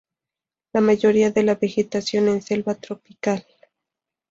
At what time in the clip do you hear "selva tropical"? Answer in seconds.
2.45-3.45